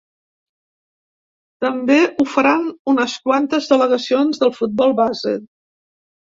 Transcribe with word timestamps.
També 1.65 1.97
ho 2.07 2.25
faran 2.37 2.65
unes 2.95 3.19
quantes 3.27 3.69
delegacions 3.75 4.43
del 4.45 4.55
futbol 4.63 4.97
base. 5.03 5.37